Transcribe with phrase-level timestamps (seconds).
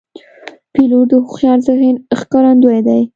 [0.73, 3.01] پیلوټ د هوښیار ذهن ښکارندوی دی.